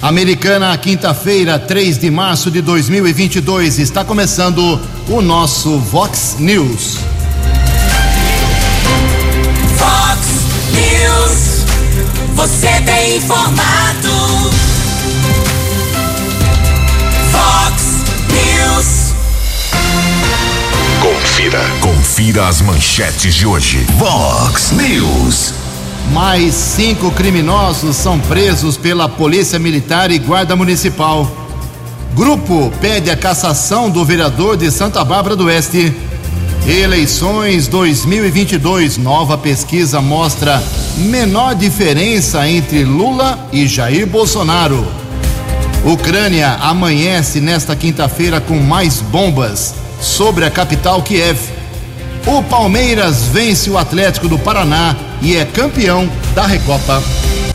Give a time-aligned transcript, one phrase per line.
[0.00, 6.98] Americana, quinta-feira, 3 de março de 2022, está começando o nosso Vox News.
[9.76, 10.20] Vox
[10.70, 11.64] News,
[12.36, 14.52] você tem informado.
[17.32, 17.82] Vox
[18.30, 19.14] News,
[21.02, 21.60] Confira.
[21.80, 23.84] Confira as manchetes de hoje.
[23.98, 25.67] Vox News.
[26.12, 31.30] Mais cinco criminosos são presos pela Polícia Militar e Guarda Municipal.
[32.14, 35.94] Grupo pede a cassação do vereador de Santa Bárbara do Oeste.
[36.66, 38.96] Eleições 2022.
[38.96, 40.62] Nova pesquisa mostra
[40.96, 44.86] menor diferença entre Lula e Jair Bolsonaro.
[45.84, 51.57] Ucrânia amanhece nesta quinta-feira com mais bombas sobre a capital Kiev.
[52.30, 57.02] O Palmeiras vence o Atlético do Paraná e é campeão da Recopa.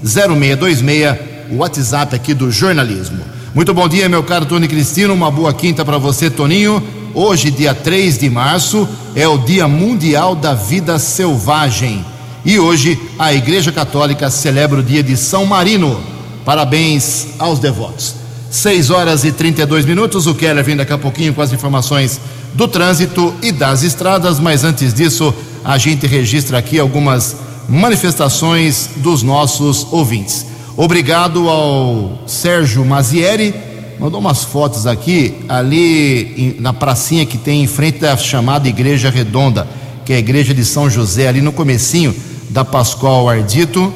[0.03, 1.17] 982510626,
[1.51, 3.19] o WhatsApp aqui do jornalismo.
[3.55, 5.13] Muito bom dia, meu caro Tony Cristino.
[5.13, 6.83] Uma boa quinta para você, Toninho.
[7.13, 12.03] Hoje, dia 3 de março, é o Dia Mundial da Vida Selvagem.
[12.43, 16.01] E hoje a Igreja Católica celebra o dia de São Marino.
[16.43, 18.22] Parabéns aos devotos.
[18.53, 20.27] 6 horas e 32 minutos.
[20.27, 22.21] O Keller vem daqui a pouquinho com as informações
[22.53, 25.33] do trânsito e das estradas, mas antes disso,
[25.65, 27.35] a gente registra aqui algumas
[27.67, 30.45] manifestações dos nossos ouvintes.
[30.77, 33.55] Obrigado ao Sérgio Mazieri,
[33.99, 39.67] mandou umas fotos aqui, ali na pracinha que tem em frente da chamada Igreja Redonda,
[40.05, 42.15] que é a Igreja de São José, ali no comecinho
[42.51, 43.91] da Pascoal Ardito,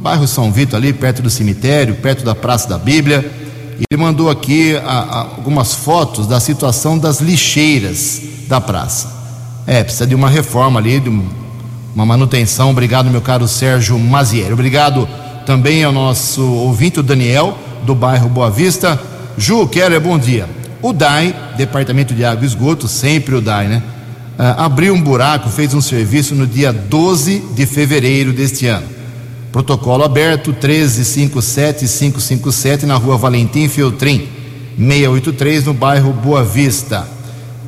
[0.00, 3.47] bairro São Vito ali, perto do cemitério, perto da Praça da Bíblia.
[3.78, 9.16] Ele mandou aqui a, a, algumas fotos da situação das lixeiras da praça.
[9.66, 11.24] É, precisa de uma reforma ali, de um,
[11.94, 12.70] uma manutenção.
[12.70, 14.52] Obrigado, meu caro Sérgio Mazieri.
[14.52, 15.08] Obrigado
[15.46, 19.00] também ao nosso ouvinte, o Daniel, do bairro Boa Vista.
[19.36, 20.48] Ju Keller, bom dia.
[20.82, 23.82] O DAI, Departamento de Água e Esgoto, sempre o DAI, né?
[24.38, 28.97] Ah, abriu um buraco, fez um serviço no dia 12 de fevereiro deste ano.
[29.52, 34.28] Protocolo aberto 1357557 na rua Valentim Feltrin,
[34.76, 37.08] 683 no bairro Boa Vista.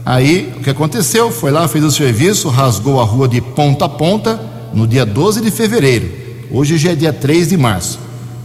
[0.04, 1.32] Aí o que aconteceu?
[1.32, 4.38] Foi lá, fez o serviço, rasgou a rua de ponta a ponta
[4.74, 6.12] no dia 12 de fevereiro.
[6.50, 7.98] Hoje já é dia 3 de março.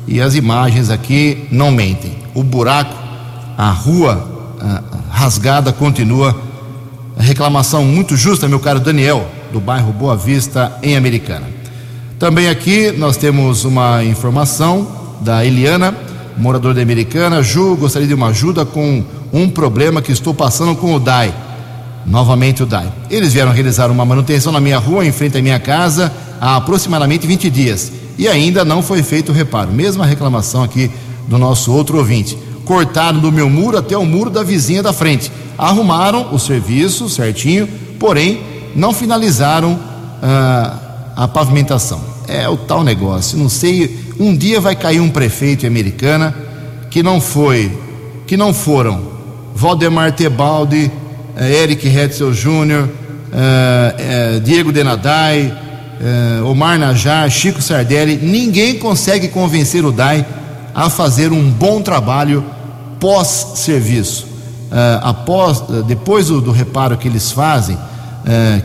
[0.07, 2.15] E as imagens aqui não mentem.
[2.33, 2.95] O buraco,
[3.57, 6.39] a rua a, rasgada continua.
[7.17, 11.54] A reclamação muito justa, meu caro Daniel, do bairro Boa Vista, em Americana.
[12.25, 14.87] Também aqui nós temos uma informação
[15.21, 15.95] da Eliana,
[16.35, 17.43] moradora da Americana.
[17.43, 21.31] Ju, gostaria de uma ajuda com um problema que estou passando com o DAI.
[22.03, 22.91] Novamente o DAI.
[23.11, 27.27] Eles vieram realizar uma manutenção na minha rua, em frente à minha casa, há aproximadamente
[27.27, 27.91] 20 dias.
[28.17, 29.71] E ainda não foi feito o reparo.
[29.71, 30.89] Mesma reclamação aqui
[31.27, 32.35] do nosso outro ouvinte.
[32.65, 35.31] Cortaram do meu muro até o muro da vizinha da frente.
[35.59, 37.69] Arrumaram o serviço certinho,
[37.99, 38.41] porém
[38.75, 39.79] não finalizaram
[40.23, 42.14] ah, a pavimentação.
[42.27, 43.37] É o tal negócio.
[43.37, 43.99] Não sei.
[44.19, 46.35] Um dia vai cair um prefeito americana
[46.89, 47.71] que não foi,
[48.25, 49.15] que não foram
[49.55, 50.91] Valdemar Tebaldi,
[51.37, 52.89] eh, Eric Hetzel Jr.,
[53.33, 55.63] eh, eh, Diego Denadai,
[56.49, 58.17] Omar Najar, Chico Sardelli.
[58.17, 60.25] Ninguém consegue convencer o DAI
[60.73, 62.43] a fazer um bom trabalho
[62.99, 64.27] pós-serviço.
[65.01, 67.77] após, depois do, do reparo que eles fazem,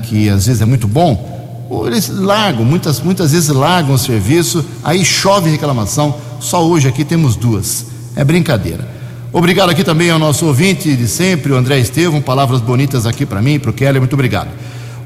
[0.09, 1.40] que às vezes é muito bom,
[1.87, 6.15] eles largam, muitas, muitas vezes largam o serviço, aí chove reclamação.
[6.41, 7.87] Só hoje aqui temos duas.
[8.17, 8.89] É brincadeira.
[9.33, 13.41] Obrigado aqui também ao nosso ouvinte de sempre, o André Estevam, palavras bonitas aqui para
[13.41, 14.49] mim para o Kelly, muito obrigado.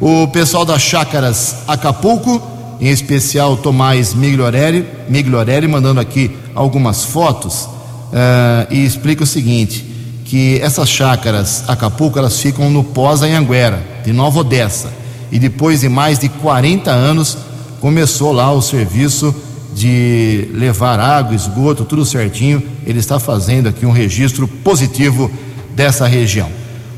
[0.01, 2.41] O pessoal das Chácaras Acapulco,
[2.81, 9.85] em especial Tomás Migliorelli, Migliorelli mandando aqui algumas fotos uh, e explica o seguinte:
[10.25, 15.04] que essas chácaras Acapulco elas ficam no pós-Anhanguera, de Nova Odessa.
[15.35, 17.37] E depois de mais de 40 anos
[17.81, 19.35] começou lá o serviço
[19.75, 22.63] de levar água, esgoto, tudo certinho.
[22.87, 25.29] Ele está fazendo aqui um registro positivo
[25.75, 26.49] dessa região.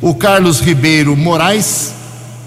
[0.02, 1.94] O Carlos Ribeiro Moraes,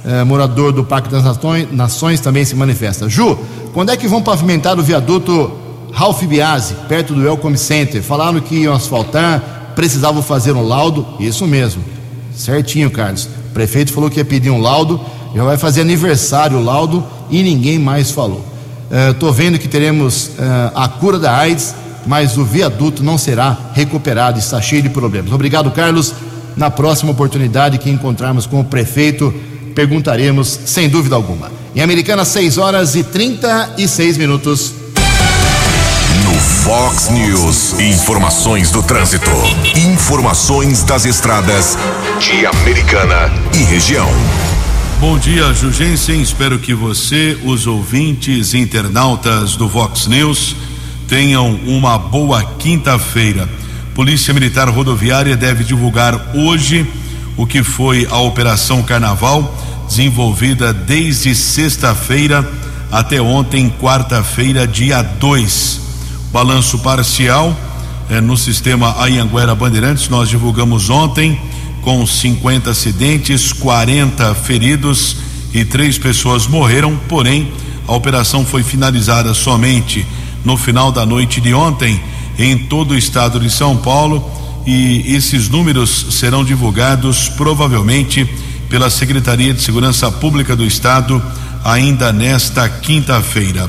[0.05, 1.23] eh, morador do Parque das
[1.71, 3.09] Nações, também se manifesta.
[3.09, 3.35] Ju,
[3.73, 5.51] quando é que vão pavimentar o viaduto
[5.91, 8.03] Ralph Biasi, perto do Elcom Center?
[8.03, 11.03] Falaram que iam asfaltar, precisavam fazer um laudo.
[11.19, 11.81] Isso mesmo.
[12.35, 13.27] Certinho, Carlos.
[13.49, 15.01] O prefeito falou que ia pedir um laudo,
[15.35, 18.43] já vai fazer aniversário o laudo e ninguém mais falou.
[19.11, 21.75] Estou vendo que teremos uh, a cura da AIDS,
[22.07, 25.31] mas o viaduto não será recuperado, está cheio de problemas.
[25.31, 26.13] Obrigado, Carlos.
[26.57, 29.33] Na próxima oportunidade que encontrarmos com o prefeito,
[29.75, 31.51] perguntaremos, sem dúvida alguma.
[31.75, 34.73] Em Americana, 6 horas e 36 minutos.
[36.25, 39.29] No Fox News, informações do trânsito.
[39.75, 41.77] Informações das estradas
[42.19, 44.09] de Americana e região.
[44.99, 46.21] Bom dia, Jugensen.
[46.21, 50.57] Espero que você, os ouvintes, internautas do Vox News,
[51.07, 53.47] tenham uma boa quinta-feira.
[53.95, 56.85] Polícia Militar Rodoviária deve divulgar hoje
[57.37, 59.57] o que foi a Operação Carnaval,
[59.87, 62.45] desenvolvida desde sexta-feira
[62.91, 65.79] até ontem, quarta-feira, dia 2.
[66.33, 67.57] Balanço parcial
[68.09, 71.39] eh, no sistema Anhanguera Bandeirantes, nós divulgamos ontem
[71.89, 75.17] com 50 acidentes, 40 feridos
[75.51, 77.51] e três pessoas morreram, porém,
[77.87, 80.05] a operação foi finalizada somente
[80.45, 81.99] no final da noite de ontem
[82.37, 84.23] em todo o estado de São Paulo
[84.67, 88.23] e esses números serão divulgados provavelmente
[88.69, 91.19] pela Secretaria de Segurança Pública do Estado
[91.65, 93.67] ainda nesta quinta-feira.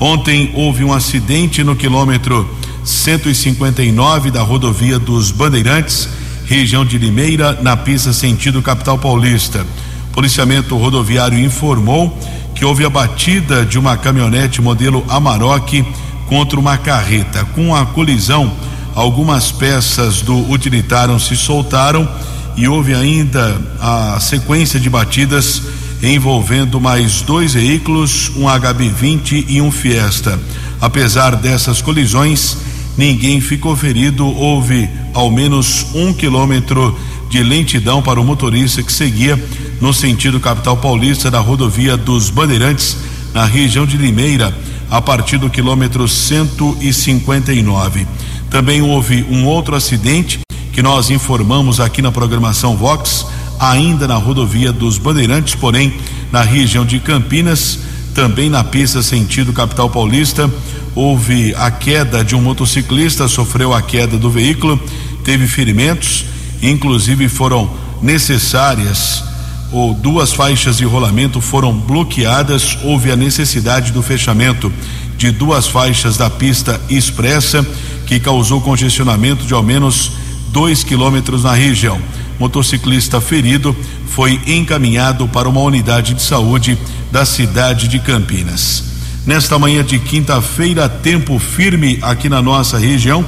[0.00, 2.52] Ontem houve um acidente no quilômetro
[2.82, 6.08] 159 da rodovia dos Bandeirantes
[6.50, 9.64] região de Limeira, na pista sentido capital paulista.
[10.12, 12.18] Policiamento rodoviário informou
[12.56, 15.86] que houve a batida de uma caminhonete modelo Amarok
[16.26, 17.44] contra uma carreta.
[17.54, 18.52] Com a colisão,
[18.96, 22.08] algumas peças do utilitário se soltaram
[22.56, 25.62] e houve ainda a sequência de batidas
[26.02, 30.36] envolvendo mais dois veículos, um HB20 e um Fiesta.
[30.80, 32.56] Apesar dessas colisões,
[32.96, 34.26] ninguém ficou ferido.
[34.26, 36.98] Houve ao menos um quilômetro
[37.28, 39.42] de lentidão para o motorista que seguia
[39.80, 42.96] no sentido capital paulista da rodovia dos Bandeirantes,
[43.32, 44.52] na região de Limeira,
[44.90, 48.06] a partir do quilômetro 159.
[48.50, 50.40] Também houve um outro acidente
[50.72, 53.24] que nós informamos aqui na programação Vox,
[53.58, 55.94] ainda na rodovia dos Bandeirantes, porém
[56.32, 57.78] na região de Campinas,
[58.14, 60.50] também na pista sentido capital paulista
[60.94, 64.80] houve a queda de um motociclista, sofreu a queda do veículo,
[65.24, 66.24] teve ferimentos,
[66.62, 67.70] inclusive foram
[68.02, 69.24] necessárias
[69.72, 74.72] ou duas faixas de rolamento foram bloqueadas, houve a necessidade do fechamento
[75.16, 77.64] de duas faixas da pista expressa
[78.06, 80.12] que causou congestionamento de ao menos
[80.48, 82.00] dois quilômetros na região.
[82.38, 83.76] Motociclista ferido
[84.08, 86.76] foi encaminhado para uma unidade de saúde
[87.12, 88.89] da cidade de Campinas.
[89.26, 93.22] Nesta manhã de quinta-feira, tempo firme aqui na nossa região.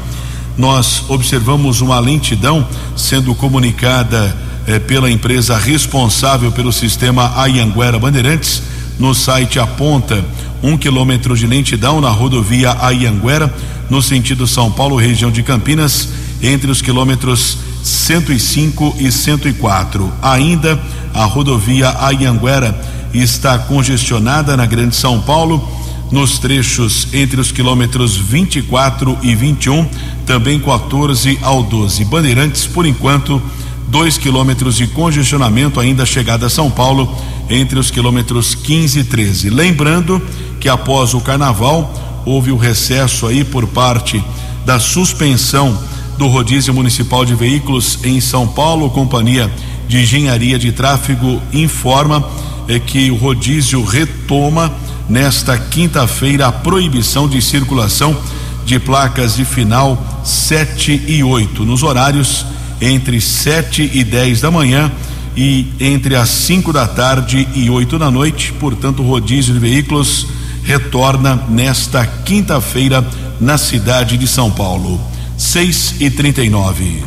[0.56, 2.66] Nós observamos uma lentidão
[2.96, 4.34] sendo comunicada
[4.66, 8.62] eh, pela empresa responsável pelo sistema Ayanguera Bandeirantes.
[8.98, 10.24] No site aponta
[10.62, 13.52] um quilômetro de lentidão na rodovia Ayanguera,
[13.90, 16.08] no sentido São Paulo, região de Campinas,
[16.42, 20.10] entre os quilômetros 105 e 104.
[20.22, 20.80] Ainda
[21.12, 22.80] a rodovia Ayanguera
[23.12, 25.81] está congestionada na Grande São Paulo
[26.12, 29.88] nos trechos entre os quilômetros 24 e 21,
[30.26, 32.04] também 14 ao 12.
[32.04, 33.40] Bandeirantes, por enquanto,
[33.88, 37.12] dois quilômetros de congestionamento ainda chegada a São Paulo
[37.48, 39.50] entre os quilômetros 15 e 13.
[39.50, 40.20] Lembrando
[40.60, 44.22] que após o carnaval houve o recesso aí por parte
[44.66, 45.76] da suspensão
[46.18, 49.50] do rodízio municipal de veículos em São Paulo, companhia
[49.88, 52.24] de engenharia de tráfego informa
[52.68, 54.72] é que o rodízio retoma
[55.08, 58.16] nesta quinta-feira a proibição de circulação
[58.64, 62.46] de placas de final 7 e 8, nos horários
[62.80, 64.90] entre 7 e 10 da manhã
[65.36, 68.52] e entre as 5 da tarde e 8 da noite.
[68.52, 70.26] Portanto, o rodízio de veículos
[70.64, 73.04] retorna nesta quinta-feira
[73.40, 75.00] na cidade de São Paulo.
[75.36, 77.04] 6 e 39.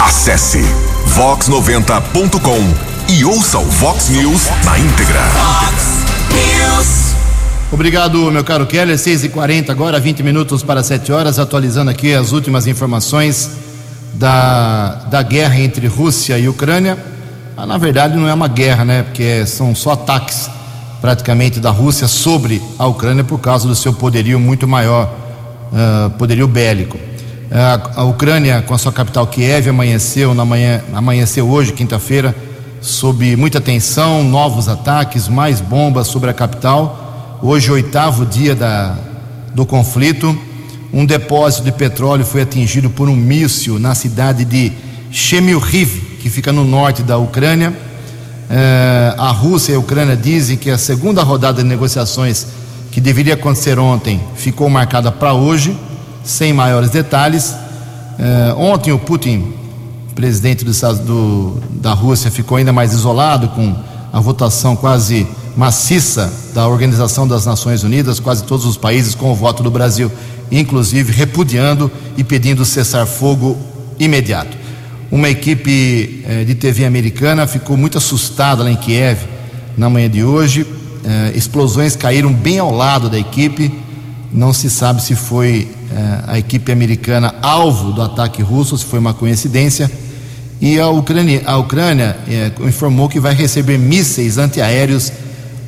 [0.00, 0.64] Acesse
[1.16, 5.22] vox90.com e ouça o Vox News na íntegra.
[5.30, 5.97] Fox
[6.38, 7.14] News.
[7.70, 8.98] Obrigado, meu caro Keller.
[8.98, 13.50] 6 e 40 agora, 20 minutos para 7 horas, atualizando aqui as últimas informações
[14.14, 16.96] da, da guerra entre Rússia e Ucrânia.
[17.56, 19.02] Ah, na verdade, não é uma guerra, né?
[19.02, 20.48] Porque são só ataques
[21.00, 25.12] praticamente da Rússia sobre a Ucrânia por causa do seu poderio muito maior,
[25.72, 26.96] uh, poderio bélico.
[26.96, 32.34] Uh, a Ucrânia, com a sua capital Kiev, amanheceu na manhã, amanheceu hoje, quinta-feira,
[32.80, 37.38] sob muita tensão, novos ataques, mais bombas sobre a capital.
[37.42, 38.96] Hoje, oitavo dia da,
[39.54, 40.36] do conflito.
[40.92, 44.72] Um depósito de petróleo foi atingido por um míssil na cidade de
[45.10, 47.76] Chemilriv, que fica no norte da Ucrânia.
[48.50, 52.46] É, a Rússia e a Ucrânia dizem que a segunda rodada de negociações,
[52.90, 55.76] que deveria acontecer ontem, ficou marcada para hoje,
[56.24, 57.54] sem maiores detalhes.
[58.18, 59.52] É, ontem, o Putin,
[60.18, 60.72] presidente do,
[61.04, 63.72] do, da Rússia, ficou ainda mais isolado, com
[64.12, 65.24] a votação quase
[65.56, 70.10] maciça da Organização das Nações Unidas, quase todos os países com o voto do Brasil
[70.50, 73.56] inclusive repudiando e pedindo cessar-fogo
[73.98, 74.56] imediato.
[75.10, 79.20] Uma equipe eh, de TV americana ficou muito assustada lá em Kiev
[79.76, 80.66] na manhã de hoje.
[81.04, 83.72] Eh, explosões caíram bem ao lado da equipe.
[84.32, 88.98] Não se sabe se foi eh, a equipe americana alvo do ataque russo, se foi
[88.98, 89.90] uma coincidência.
[90.60, 92.16] E a Ucrânia, a Ucrânia
[92.66, 95.12] informou que vai receber mísseis antiaéreos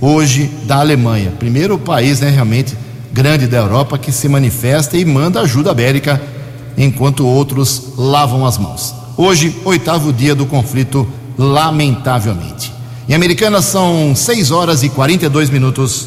[0.00, 1.32] hoje da Alemanha.
[1.38, 2.76] Primeiro país, né, realmente
[3.12, 6.20] grande da Europa que se manifesta e manda ajuda bélica,
[6.76, 8.94] enquanto outros lavam as mãos.
[9.16, 11.06] Hoje, oitavo dia do conflito,
[11.36, 12.72] lamentavelmente.
[13.08, 16.06] Em Americana são 6 horas e 42 minutos.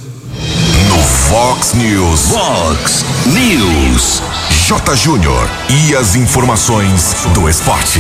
[0.88, 2.22] No Fox News.
[2.30, 4.22] Fox News.
[4.68, 4.96] J.
[4.96, 5.50] Júnior.
[5.70, 8.00] E as informações do esporte.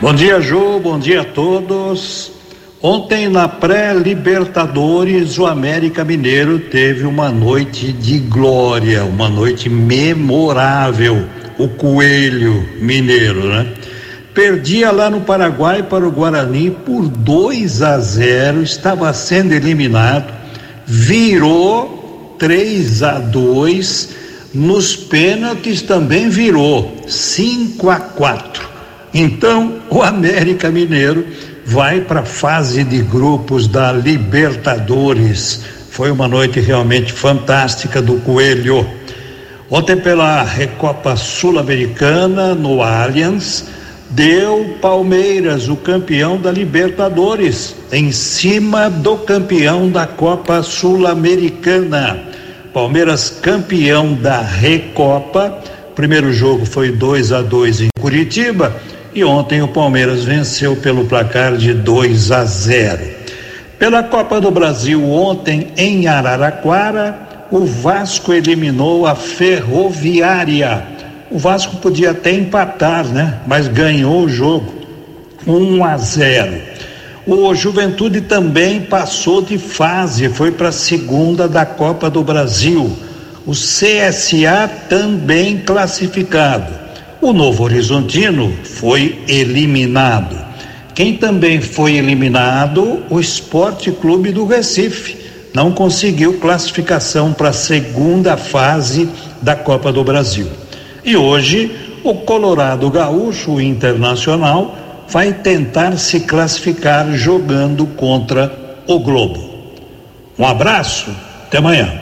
[0.00, 0.80] Bom dia, Ju.
[0.80, 2.32] Bom dia a todos.
[2.80, 11.26] Ontem, na pré-Libertadores, o América Mineiro teve uma noite de glória, uma noite memorável.
[11.58, 13.74] O Coelho Mineiro, né?
[14.32, 20.32] Perdia lá no Paraguai para o Guarani por 2 a 0, estava sendo eliminado,
[20.86, 24.08] virou 3 a 2,
[24.54, 28.69] nos pênaltis também virou 5 a 4.
[29.12, 31.26] Então, o América Mineiro
[31.66, 35.62] vai para a fase de grupos da Libertadores.
[35.90, 38.86] Foi uma noite realmente fantástica do Coelho.
[39.68, 43.66] Ontem, pela Recopa Sul-Americana, no Allianz,
[44.10, 52.20] deu Palmeiras, o campeão da Libertadores, em cima do campeão da Copa Sul-Americana.
[52.72, 55.58] Palmeiras campeão da Recopa.
[55.96, 58.74] Primeiro jogo foi 2 a 2 em Curitiba
[59.14, 63.00] e ontem o Palmeiras venceu pelo placar de 2 a 0.
[63.78, 70.84] Pela Copa do Brasil, ontem em Araraquara, o Vasco eliminou a Ferroviária.
[71.30, 73.38] O Vasco podia até empatar, né?
[73.46, 74.74] Mas ganhou o jogo.
[75.46, 76.60] 1 a 0.
[77.26, 82.90] O Juventude também passou de fase, foi para a segunda da Copa do Brasil.
[83.46, 86.89] O CSA também classificado.
[87.20, 90.38] O Novo Horizontino foi eliminado.
[90.94, 95.18] Quem também foi eliminado, o Esporte Clube do Recife,
[95.52, 99.08] não conseguiu classificação para a segunda fase
[99.42, 100.48] da Copa do Brasil.
[101.04, 101.70] E hoje,
[102.02, 104.74] o Colorado Gaúcho Internacional
[105.06, 109.50] vai tentar se classificar jogando contra o Globo.
[110.38, 111.10] Um abraço,
[111.46, 111.92] até amanhã.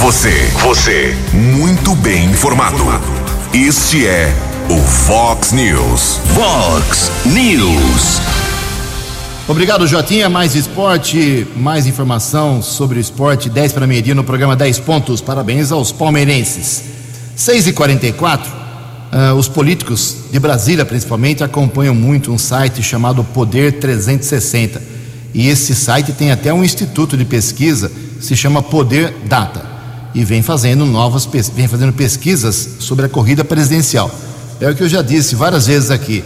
[0.00, 3.23] Você, você, muito bem informado.
[3.54, 4.34] Este é
[4.68, 6.18] o Fox News.
[6.34, 8.20] Fox News.
[9.46, 10.28] Obrigado, Jotinha.
[10.28, 13.48] Mais esporte, mais informação sobre o esporte.
[13.48, 15.20] 10 para meio-dia no programa 10 pontos.
[15.20, 16.82] Parabéns aos palmeirenses.
[17.36, 18.54] 6 e 44 uh,
[19.12, 24.82] ah, os políticos de Brasília, principalmente, acompanham muito um site chamado Poder 360.
[25.32, 27.88] E esse site tem até um instituto de pesquisa,
[28.20, 29.73] se chama Poder Data
[30.14, 34.10] e vem fazendo novas vem fazendo pesquisas sobre a corrida presidencial.
[34.60, 36.22] É o que eu já disse várias vezes aqui.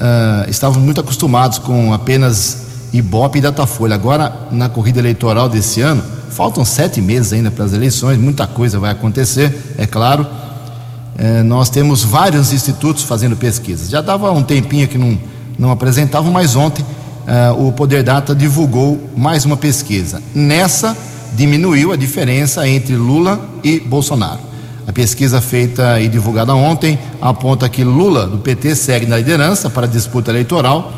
[0.00, 3.94] Uh, estavam muito acostumados com apenas Ibope e Datafolha.
[3.94, 8.78] Agora, na corrida eleitoral desse ano, faltam sete meses ainda para as eleições, muita coisa
[8.78, 10.24] vai acontecer, é claro.
[10.24, 13.88] Uh, nós temos vários institutos fazendo pesquisas.
[13.88, 15.18] Já dava um tempinho que não,
[15.58, 20.22] não apresentavam, mas ontem uh, o Poder Data divulgou mais uma pesquisa.
[20.34, 20.96] Nessa
[21.34, 24.40] diminuiu a diferença entre Lula e Bolsonaro.
[24.86, 29.86] A pesquisa feita e divulgada ontem aponta que Lula, do PT, segue na liderança para
[29.86, 30.92] a disputa eleitoral,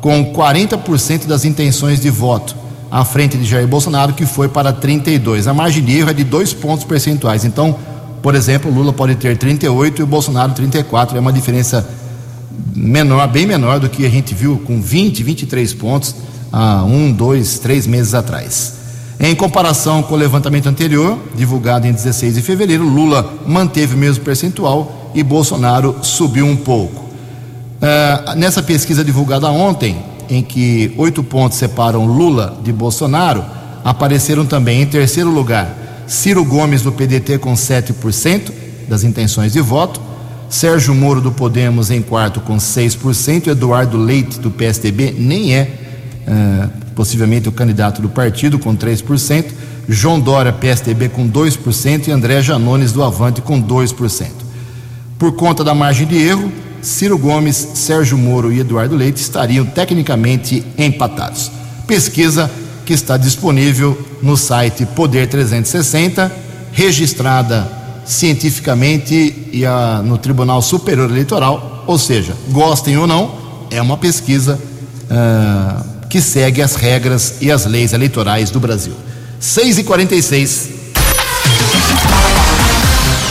[0.00, 2.54] com 40% das intenções de voto,
[2.90, 5.48] à frente de Jair Bolsonaro, que foi para 32%.
[5.48, 7.44] A margem de erro é de dois pontos percentuais.
[7.44, 7.76] Então,
[8.22, 11.16] Por exemplo, Lula pode ter 38 e o Bolsonaro 34.
[11.16, 11.88] É uma diferença
[12.74, 16.14] menor, bem menor do que a gente viu com 20, 23 pontos
[16.52, 18.74] há um, dois, três meses atrás.
[19.20, 24.22] Em comparação com o levantamento anterior, divulgado em 16 de fevereiro, Lula manteve o mesmo
[24.22, 27.04] percentual e Bolsonaro subiu um pouco.
[27.80, 29.96] Uh, nessa pesquisa divulgada ontem,
[30.30, 33.44] em que oito pontos separam Lula de Bolsonaro,
[33.84, 38.52] apareceram também em terceiro lugar Ciro Gomes do PDT com 7%
[38.88, 40.00] das intenções de voto,
[40.48, 45.87] Sérgio Moro do Podemos em quarto com 6%, Eduardo Leite do PSDB nem é
[46.28, 49.46] uh, possivelmente o candidato do partido com 3%,
[49.88, 54.26] João Dória PSDB com 2% e André Janones do Avante com 2%.
[55.18, 60.64] Por conta da margem de erro, Ciro Gomes, Sérgio Moro e Eduardo Leite estariam tecnicamente
[60.76, 61.50] empatados.
[61.86, 62.50] Pesquisa
[62.84, 66.30] que está disponível no site Poder 360,
[66.72, 67.70] registrada
[68.04, 73.34] cientificamente e a, no Tribunal Superior Eleitoral, ou seja, gostem ou não,
[73.70, 74.58] é uma pesquisa
[75.10, 78.94] uh, que segue as regras e as leis eleitorais do Brasil.
[79.38, 80.68] 6 e 46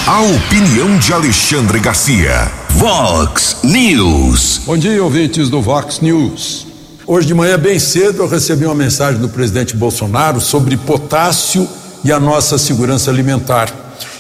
[0.06, 2.52] A opinião de Alexandre Garcia.
[2.70, 4.62] Vox News.
[4.66, 6.68] Bom dia, ouvintes do Vox News.
[7.06, 11.68] Hoje de manhã, bem cedo, eu recebi uma mensagem do presidente Bolsonaro sobre potássio
[12.04, 13.74] e a nossa segurança alimentar.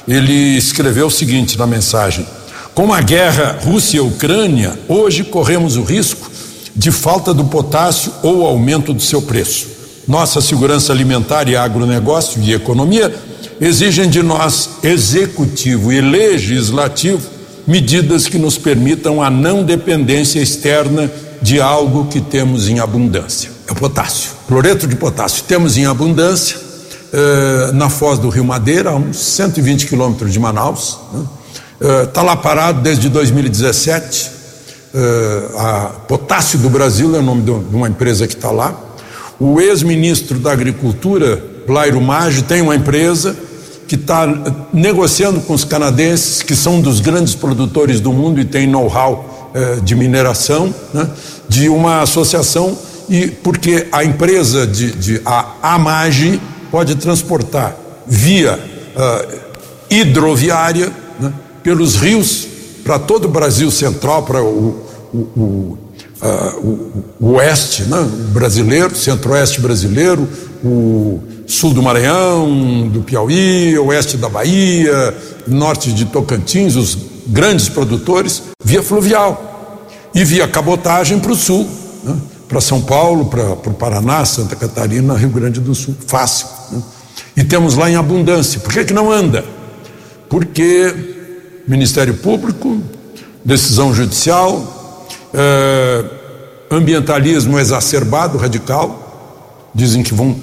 [0.07, 2.25] Ele escreveu o seguinte na mensagem:
[2.73, 6.31] Com a guerra Rússia-Ucrânia, hoje corremos o risco
[6.77, 9.67] de falta do potássio ou aumento do seu preço.
[10.07, 13.13] Nossa segurança alimentar e agronegócio e economia
[13.59, 17.27] exigem de nós, executivo e legislativo,
[17.65, 23.49] medidas que nos permitam a não dependência externa de algo que temos em abundância.
[23.67, 24.31] É o potássio.
[24.47, 26.57] Cloreto de potássio temos em abundância
[27.11, 30.99] eh, na foz do Rio Madeira, a uns 120 quilômetros de Manaus.
[31.11, 31.25] Está né?
[31.81, 34.36] eh, tá lá parado desde 2017.
[34.99, 38.75] Eh, a Potássio do Brasil é o nome de uma empresa que está lá.
[39.39, 43.37] O ex-ministro da Agricultura, Blairo Maggi, tem uma empresa
[43.87, 44.27] que está
[44.73, 49.51] negociando com os canadenses, que são um dos grandes produtores do mundo e tem know-how
[49.53, 51.07] eh, de mineração, né,
[51.47, 52.75] de uma associação,
[53.07, 57.75] e porque a empresa de, de a AMAGE pode transportar
[58.07, 59.37] via uh,
[59.89, 61.31] hidroviária né,
[61.61, 62.47] pelos rios
[62.83, 65.77] para todo o Brasil central, para o, o, o,
[66.21, 67.97] uh, o oeste né,
[68.31, 70.27] brasileiro, centro-oeste brasileiro,
[70.63, 75.15] o sul do Maranhão, do Piauí, oeste da Bahia,
[75.47, 81.67] norte de Tocantins, os grandes produtores, via fluvial e via cabotagem para o sul,
[82.03, 82.15] né?
[82.47, 86.47] para São Paulo, para o Paraná, Santa Catarina, Rio Grande do Sul, fácil.
[86.71, 86.81] Né?
[87.35, 88.59] E temos lá em abundância.
[88.59, 89.43] Por que, que não anda?
[90.29, 90.93] Porque
[91.67, 92.81] Ministério Público,
[93.43, 94.76] decisão judicial,
[95.33, 96.05] eh,
[96.69, 100.35] ambientalismo exacerbado, radical, dizem que vão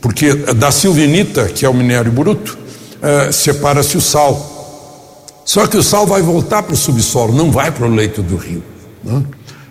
[0.00, 2.58] porque da silvinita, que é o minério bruto,
[3.02, 5.36] é, separa-se o sal.
[5.44, 8.36] Só que o sal vai voltar para o subsolo, não vai para o leito do
[8.36, 8.62] rio.
[9.04, 9.22] Né?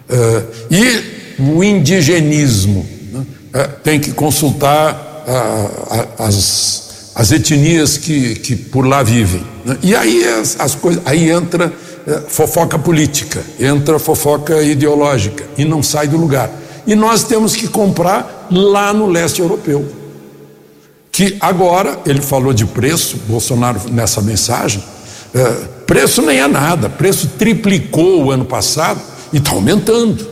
[0.10, 3.26] É, e o indigenismo né?
[3.54, 5.08] é, tem que consultar
[6.18, 9.44] as, as etnias que, que por lá vivem.
[9.64, 9.78] Né?
[9.82, 11.72] E aí as, as coisas, aí entra é,
[12.28, 16.50] fofoca política, entra fofoca ideológica e não sai do lugar.
[16.88, 20.00] E nós temos que comprar lá no leste europeu
[21.20, 24.82] que agora, ele falou de preço, Bolsonaro nessa mensagem,
[25.36, 25.44] é,
[25.86, 29.02] preço nem é nada, preço triplicou o ano passado
[29.34, 30.26] e está aumentando,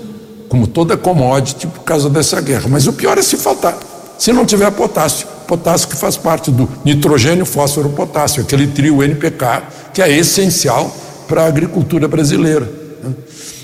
[0.48, 2.70] como toda commodity por causa dessa guerra.
[2.70, 3.78] Mas o pior é se faltar,
[4.18, 9.64] se não tiver potássio, potássio que faz parte do nitrogênio, fósforo, potássio, aquele trio NPK
[9.94, 10.90] que é essencial
[11.28, 12.70] para a agricultura brasileira.
[13.04, 13.14] Né?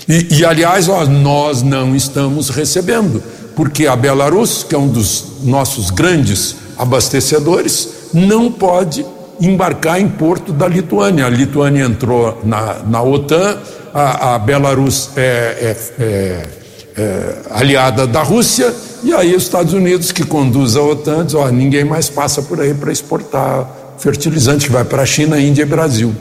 [0.08, 3.22] E, e aliás, ó, nós não estamos recebendo,
[3.56, 9.04] porque a Belarus, que é um dos nossos grandes abastecedores, não pode
[9.40, 11.26] embarcar em porto da Lituânia.
[11.26, 13.58] A Lituânia entrou na, na OTAN,
[13.92, 16.48] a, a Belarus é, é, é,
[16.96, 18.72] é, aliada da Rússia,
[19.02, 22.60] e aí os Estados Unidos, que conduz a OTAN, diz: ó, ninguém mais passa por
[22.60, 26.14] aí para exportar fertilizante, que vai para a China, Índia e Brasil.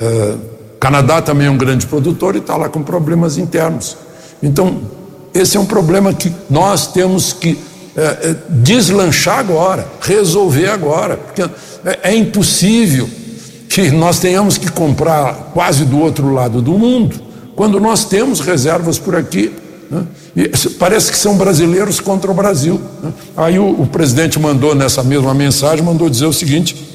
[0.00, 0.34] É,
[0.82, 3.96] Canadá também é um grande produtor e está lá com problemas internos.
[4.42, 4.80] Então,
[5.32, 7.56] esse é um problema que nós temos que
[7.96, 13.08] é, é, deslanchar agora, resolver agora, porque é, é impossível
[13.68, 17.14] que nós tenhamos que comprar quase do outro lado do mundo,
[17.54, 19.52] quando nós temos reservas por aqui.
[19.88, 20.02] Né?
[20.34, 20.48] E
[20.80, 22.80] parece que são brasileiros contra o Brasil.
[23.00, 23.12] Né?
[23.36, 26.91] Aí o, o presidente mandou nessa mesma mensagem, mandou dizer o seguinte: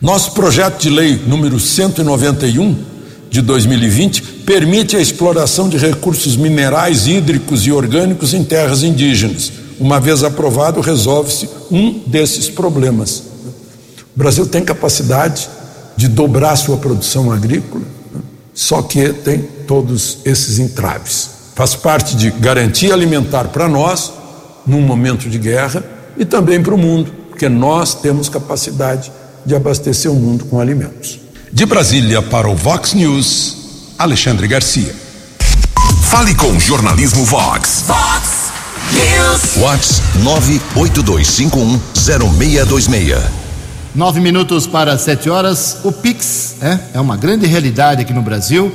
[0.00, 2.76] Nosso projeto de lei número 191
[3.30, 9.52] de 2020 permite a exploração de recursos minerais, hídricos e orgânicos em terras indígenas.
[9.78, 13.22] Uma vez aprovado, resolve-se um desses problemas.
[14.14, 15.48] O Brasil tem capacidade
[15.96, 17.84] de dobrar sua produção agrícola,
[18.52, 21.30] só que tem todos esses entraves.
[21.54, 24.12] Faz parte de garantia alimentar para nós,
[24.66, 25.84] num momento de guerra,
[26.16, 29.10] e também para o mundo, porque nós temos capacidade
[29.44, 31.20] de abastecer o mundo com alimentos.
[31.52, 33.56] De Brasília para o Vox News,
[33.98, 34.94] Alexandre Garcia.
[36.02, 37.84] Fale com o jornalismo Vox.
[37.86, 38.52] Vox
[38.92, 39.56] News.
[39.56, 43.22] Vox 982510626.
[43.94, 45.78] Nove minutos para sete horas.
[45.84, 48.72] O Pix é, é uma grande realidade aqui no Brasil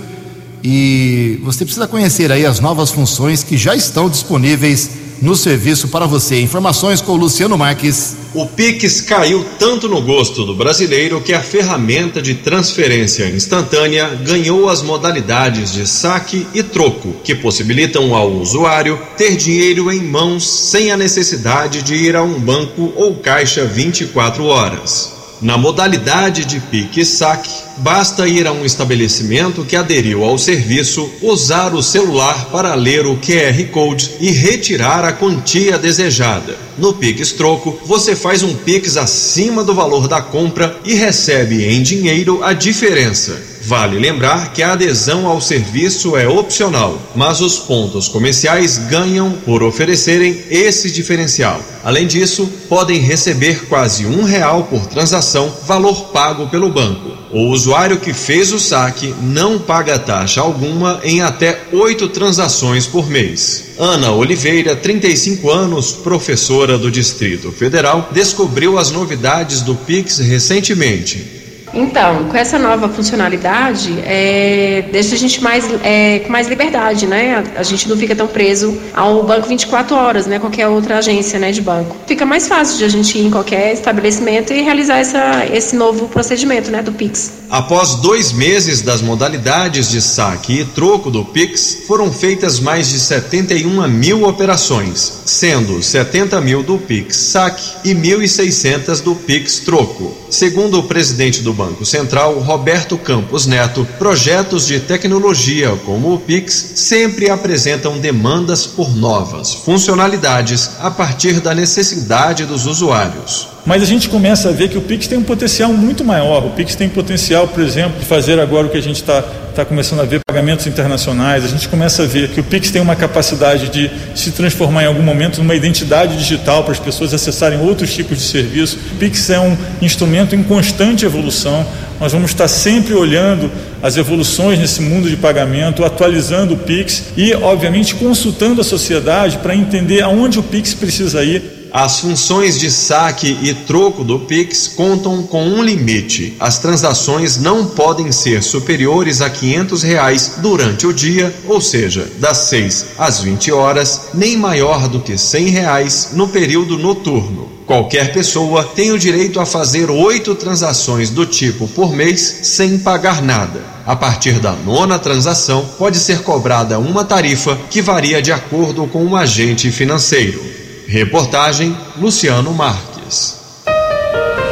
[0.64, 4.90] e você precisa conhecer aí as novas funções que já estão disponíveis
[5.22, 6.42] no serviço para você.
[6.42, 8.16] Informações com o Luciano Marques.
[8.32, 14.70] O Pix caiu tanto no gosto do brasileiro que a ferramenta de transferência instantânea ganhou
[14.70, 20.92] as modalidades de saque e troco, que possibilitam ao usuário ter dinheiro em mãos sem
[20.92, 25.19] a necessidade de ir a um banco ou caixa 24 horas.
[25.42, 31.10] Na modalidade de pique e saque, basta ir a um estabelecimento que aderiu ao serviço,
[31.22, 36.58] usar o celular para ler o QR Code e retirar a quantia desejada.
[36.78, 41.82] No Pix Troco, você faz um Pix acima do valor da compra e recebe em
[41.82, 43.59] dinheiro a diferença.
[43.70, 49.62] Vale lembrar que a adesão ao serviço é opcional, mas os pontos comerciais ganham por
[49.62, 51.62] oferecerem esse diferencial.
[51.84, 57.16] Além disso, podem receber quase um real por transação, valor pago pelo banco.
[57.32, 63.08] O usuário que fez o saque não paga taxa alguma em até oito transações por
[63.08, 63.66] mês.
[63.78, 71.39] Ana Oliveira, 35 anos, professora do Distrito Federal, descobriu as novidades do Pix recentemente.
[71.74, 77.44] Então, com essa nova funcionalidade, é, deixa a gente mais, é, com mais liberdade, né?
[77.56, 80.40] A, a, gente não fica tão preso ao banco 24 horas, né?
[80.40, 81.96] Qualquer outra agência né, de banco.
[82.08, 86.08] Fica mais fácil de a gente ir em qualquer estabelecimento e realizar essa, esse novo
[86.08, 87.34] procedimento né, do Pix.
[87.50, 93.00] Após dois meses das modalidades de saque e troco do Pix, foram feitas mais de
[93.00, 100.16] 71 mil operações, sendo 70 mil do Pix saque e 1.600 do Pix troco.
[100.30, 106.72] Segundo o presidente do Banco Central, Roberto Campos Neto, projetos de tecnologia como o Pix
[106.76, 113.50] sempre apresentam demandas por novas funcionalidades a partir da necessidade dos usuários.
[113.66, 116.46] Mas a gente começa a ver que o Pix tem um potencial muito maior.
[116.46, 119.22] O Pix tem potencial, por exemplo, de fazer agora o que a gente está
[119.54, 121.44] tá começando a ver, pagamentos internacionais.
[121.44, 124.86] A gente começa a ver que o Pix tem uma capacidade de se transformar em
[124.88, 128.78] algum momento numa identidade digital para as pessoas acessarem outros tipos de serviço.
[128.94, 131.66] O Pix é um instrumento em constante evolução.
[132.00, 133.52] Nós vamos estar sempre olhando
[133.84, 139.54] as evoluções nesse mundo de pagamento, atualizando o Pix e, obviamente, consultando a sociedade para
[139.54, 145.24] entender aonde o Pix precisa ir as funções de saque e troco do Pix contam
[145.24, 146.36] com um limite.
[146.40, 152.38] As transações não podem ser superiores a 500 reais durante o dia, ou seja, das
[152.50, 157.50] 6 às 20 horas, nem maior do que 100 reais no período noturno.
[157.70, 163.22] Qualquer pessoa tem o direito a fazer oito transações do tipo por mês sem pagar
[163.22, 163.62] nada.
[163.86, 169.06] A partir da nona transação, pode ser cobrada uma tarifa que varia de acordo com
[169.06, 170.59] o agente financeiro.
[170.90, 173.38] Reportagem Luciano Marques.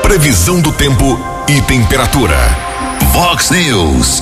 [0.03, 2.37] Previsão do tempo e temperatura.
[3.11, 4.21] Vox News.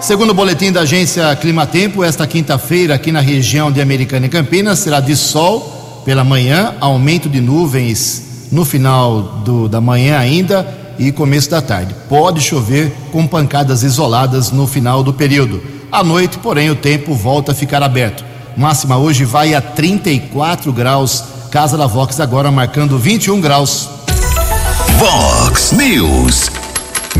[0.00, 4.78] Segundo o boletim da agência Climatempo, esta quinta-feira aqui na região de Americana e Campinas
[4.78, 10.66] será de sol pela manhã, aumento de nuvens no final do, da manhã ainda
[10.98, 11.94] e começo da tarde.
[12.08, 15.62] Pode chover com pancadas isoladas no final do período.
[15.92, 18.31] À noite, porém, o tempo volta a ficar aberto.
[18.56, 21.24] Máxima hoje vai a 34 graus.
[21.50, 23.88] Casa da Vox agora marcando 21 graus.
[24.98, 26.50] Vox News.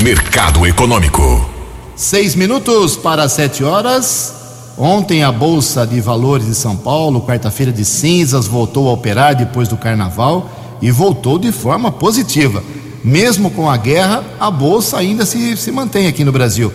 [0.02, 1.48] Mercado Econômico.
[1.96, 4.34] Seis minutos para sete horas.
[4.76, 9.68] Ontem a Bolsa de Valores de São Paulo, quarta-feira de cinzas, voltou a operar depois
[9.68, 12.62] do carnaval e voltou de forma positiva.
[13.04, 16.72] Mesmo com a guerra, a Bolsa ainda se, se mantém aqui no Brasil.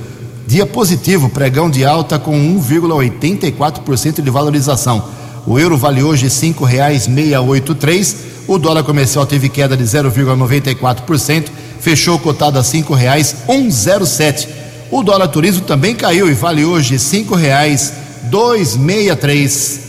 [0.48, 5.04] Dia positivo, pregão de alta com 1,84% de valorização.
[5.46, 8.16] O euro vale hoje R$ 5,683.
[8.48, 11.50] O dólar comercial teve queda de 0,94%,
[11.82, 14.48] fechou cotado a R$ 5,107.
[14.90, 19.82] O dólar turismo também caiu e vale hoje R$ 5,263.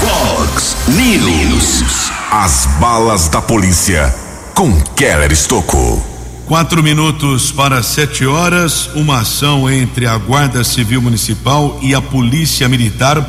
[0.00, 2.10] Fox News.
[2.30, 4.14] As balas da polícia
[4.54, 6.09] com Keller Estocou.
[6.50, 12.68] Quatro minutos para sete horas, uma ação entre a Guarda Civil Municipal e a Polícia
[12.68, 13.24] Militar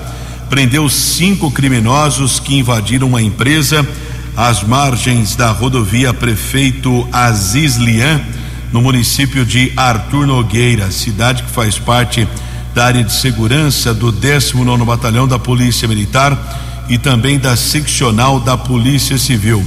[0.50, 3.88] prendeu cinco criminosos que invadiram uma empresa
[4.36, 8.20] às margens da rodovia Prefeito Aziz Lian,
[8.72, 12.28] no município de Artur Nogueira, cidade que faz parte
[12.74, 18.58] da área de segurança do 19 Batalhão da Polícia Militar e também da seccional da
[18.58, 19.64] Polícia Civil.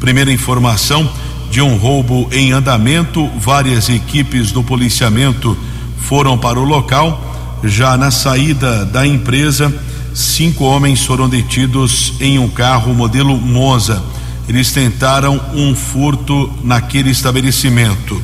[0.00, 1.06] Primeira informação
[1.54, 5.56] de um roubo em andamento, várias equipes do policiamento
[5.98, 7.60] foram para o local.
[7.62, 9.72] Já na saída da empresa,
[10.12, 14.02] cinco homens foram detidos em um carro modelo Monza.
[14.48, 18.20] Eles tentaram um furto naquele estabelecimento.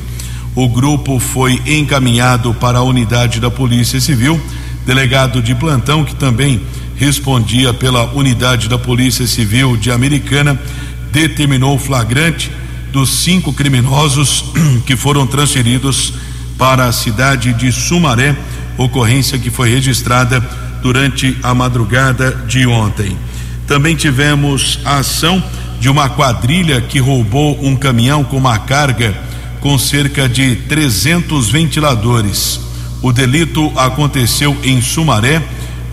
[0.53, 4.41] O grupo foi encaminhado para a unidade da Polícia Civil,
[4.85, 6.59] delegado de plantão que também
[6.97, 10.59] respondia pela unidade da Polícia Civil de Americana,
[11.13, 12.51] determinou flagrante
[12.91, 14.45] dos cinco criminosos
[14.85, 16.13] que foram transferidos
[16.57, 18.35] para a cidade de Sumaré,
[18.77, 20.39] ocorrência que foi registrada
[20.81, 23.17] durante a madrugada de ontem.
[23.65, 25.43] Também tivemos a ação
[25.79, 29.15] de uma quadrilha que roubou um caminhão com uma carga
[29.59, 32.59] com cerca de 300 ventiladores.
[33.01, 35.41] O delito aconteceu em Sumaré.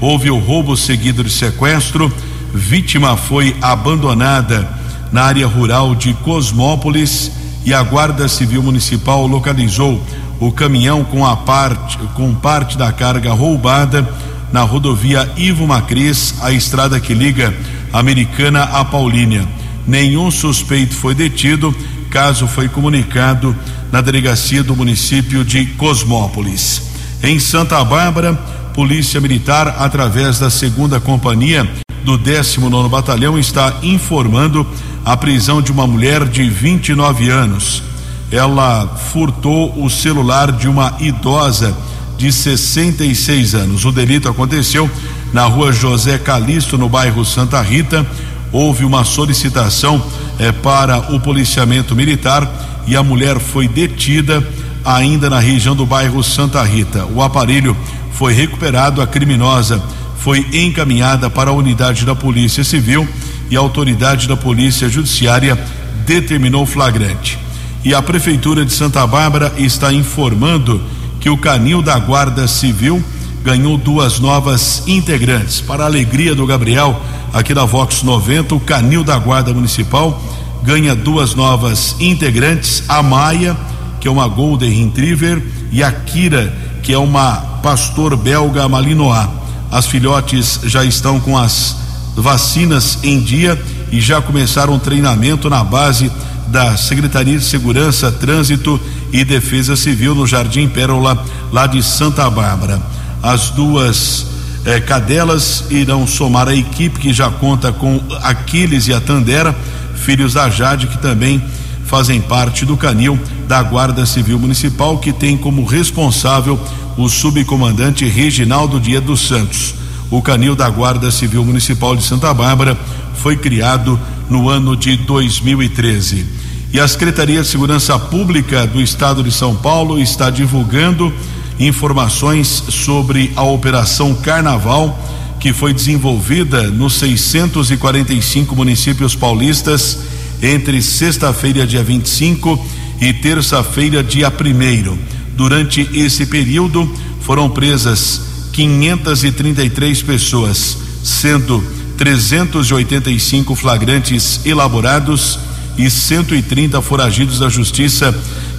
[0.01, 2.13] Houve o roubo seguido de sequestro.
[2.53, 4.78] Vítima foi abandonada
[5.13, 7.31] na área rural de Cosmópolis
[7.65, 10.03] e a Guarda Civil Municipal localizou
[10.41, 14.09] o caminhão com a parte com parte da carga roubada
[14.53, 17.55] na rodovia Ivo Macris, a estrada que liga
[17.93, 19.47] Americana a Paulínia.
[19.87, 21.75] Nenhum suspeito foi detido,
[22.11, 23.55] caso foi comunicado
[23.93, 26.83] na delegacia do município de Cosmópolis.
[27.23, 28.35] Em Santa Bárbara,
[28.75, 31.69] Polícia Militar, através da segunda companhia
[32.05, 34.67] do 19 Batalhão, está informando
[35.09, 37.83] a prisão de uma mulher de 29 anos.
[38.31, 41.75] Ela furtou o celular de uma idosa
[42.19, 43.87] de 66 anos.
[43.87, 44.89] O delito aconteceu
[45.33, 48.07] na rua José Calixto, no bairro Santa Rita.
[48.53, 50.05] Houve uma solicitação
[50.39, 52.47] eh, para o policiamento militar
[52.87, 54.47] e a mulher foi detida
[54.85, 57.07] ainda na região do bairro Santa Rita.
[57.07, 57.75] O aparelho
[58.13, 59.83] foi recuperado, a criminosa
[60.19, 63.09] foi encaminhada para a unidade da Polícia Civil
[63.51, 65.59] e a autoridade da Polícia Judiciária
[66.07, 67.39] determinou flagrante.
[67.85, 70.83] E a Prefeitura de Santa Bárbara está informando
[71.21, 73.03] que o canil da Guarda Civil
[73.43, 75.61] ganhou duas novas integrantes.
[75.61, 77.01] Para a alegria do Gabriel,
[77.33, 80.23] aqui da Vox 90, o canil da Guarda Municipal
[80.63, 83.57] ganha duas novas integrantes: a Maia,
[84.01, 89.29] que é uma Golden Retriever, e a Kira, que é uma pastor belga Malinois.
[89.71, 91.77] As filhotes já estão com as
[92.19, 96.11] vacinas em dia e já começaram treinamento na base
[96.49, 98.81] da Secretaria de Segurança, Trânsito
[99.13, 102.81] e Defesa Civil no Jardim Pérola, lá de Santa Bárbara.
[103.23, 104.27] As duas
[104.65, 109.55] eh, cadelas irão somar a equipe que já conta com Aquiles e a Tandera,
[109.95, 111.43] filhos da Jade, que também
[111.85, 116.59] fazem parte do canil da Guarda Civil Municipal, que tem como responsável
[116.97, 119.75] o subcomandante Reginaldo Dia dos Santos.
[120.11, 122.79] O canil da Guarda Civil Municipal de Santa Bárbara
[123.17, 126.25] foi criado no ano de 2013.
[126.73, 131.13] E a Secretaria de Segurança Pública do Estado de São Paulo está divulgando
[131.61, 134.99] informações sobre a Operação Carnaval,
[135.41, 139.99] que foi desenvolvida nos 645 municípios paulistas
[140.43, 142.67] entre sexta-feira, dia 25
[143.01, 144.99] e terça-feira, dia 1.
[145.37, 146.91] Durante esse período,
[147.21, 148.28] foram presas
[148.59, 151.63] 533 pessoas, sendo
[151.97, 155.39] 385 flagrantes elaborados
[155.77, 158.13] e 130 foragidos da justiça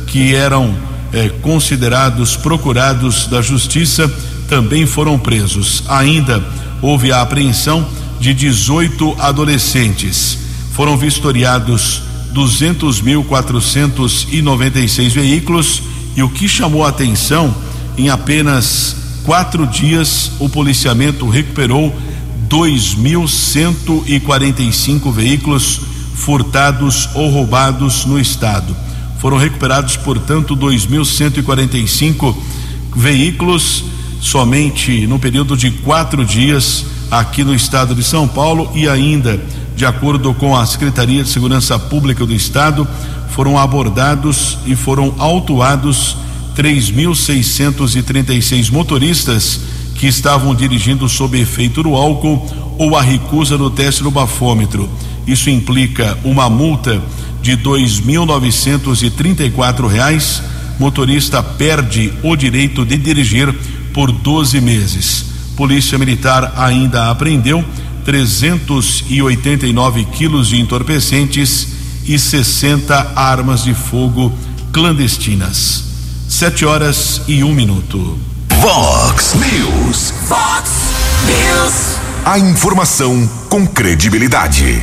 [0.08, 0.74] que eram
[1.12, 4.08] eh, considerados procurados da justiça
[4.48, 5.84] também foram presos.
[5.90, 6.42] Ainda
[6.82, 7.86] houve a apreensão
[8.22, 10.38] de 18 adolescentes.
[10.72, 15.82] Foram vistoriados 200.496 veículos
[16.16, 17.54] e o que chamou a atenção
[17.98, 21.94] em apenas quatro dias, o policiamento recuperou
[22.50, 25.82] 2.145 veículos
[26.16, 28.76] furtados ou roubados no estado.
[29.20, 32.36] Foram recuperados, portanto, 2.145
[32.96, 33.84] veículos
[34.20, 39.42] somente no período de quatro dias aqui no estado de São Paulo e ainda,
[39.76, 42.88] de acordo com a Secretaria de Segurança Pública do Estado,
[43.30, 46.18] foram abordados e foram autuados
[46.60, 49.62] 3.636 motoristas
[49.96, 52.46] que estavam dirigindo sob efeito do álcool
[52.78, 54.90] ou a recusa do teste do bafômetro.
[55.26, 57.02] Isso implica uma multa
[57.42, 60.42] de R$ 2.934,
[60.78, 63.56] motorista perde o direito de dirigir
[63.94, 65.28] por 12 meses.
[65.56, 67.64] Polícia Militar ainda apreendeu
[68.04, 71.70] 389 quilos de entorpecentes
[72.06, 74.38] e 60 armas de fogo
[74.74, 75.88] clandestinas.
[76.40, 78.18] Sete horas e um minuto.
[78.62, 80.14] Vox News.
[80.26, 80.72] Vox
[81.26, 81.98] News.
[82.24, 84.82] A informação com credibilidade.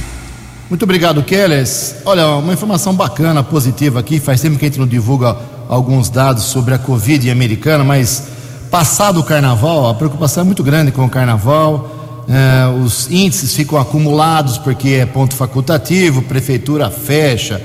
[0.69, 1.95] Muito obrigado, Kellers.
[2.05, 4.21] Olha, uma informação bacana, positiva aqui.
[4.21, 5.35] Faz tempo que a gente não divulga
[5.66, 8.25] alguns dados sobre a Covid americana, mas
[8.71, 11.90] passado o carnaval, a preocupação é muito grande com o carnaval.
[12.29, 17.59] Eh, os índices ficam acumulados porque é ponto facultativo, prefeitura fecha,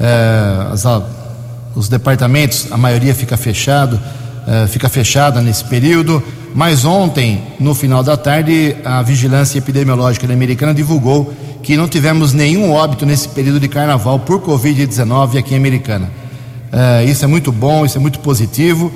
[0.00, 0.86] eh, as,
[1.74, 4.00] os departamentos, a maioria fica fechado,
[4.46, 6.22] eh, fica fechada nesse período.
[6.54, 12.70] Mas ontem, no final da tarde, a Vigilância Epidemiológica Americana divulgou que não tivemos nenhum
[12.72, 16.10] óbito nesse período de carnaval por Covid-19 aqui em Americana.
[17.08, 18.92] isso é muito bom, isso é muito positivo.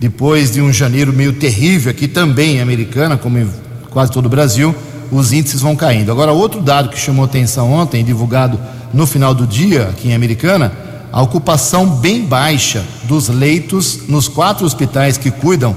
[0.00, 3.48] Depois de um janeiro meio terrível aqui também em Americana, como em
[3.90, 4.74] quase todo o Brasil,
[5.12, 6.10] os índices vão caindo.
[6.10, 8.58] Agora, outro dado que chamou atenção ontem, divulgado
[8.92, 10.72] no final do dia aqui em Americana,
[11.12, 15.76] a ocupação bem baixa dos leitos nos quatro hospitais que cuidam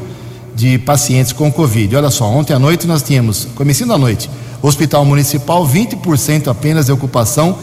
[0.56, 1.94] de pacientes com Covid.
[1.98, 4.30] Olha só, ontem à noite nós tínhamos, começando à noite,
[4.62, 7.58] Hospital Municipal, 20% apenas de ocupação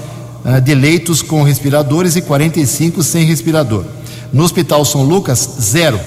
[0.45, 3.85] uh, de leitos com respiradores e 45% sem respirador.
[4.31, 5.99] No Hospital São Lucas, zero.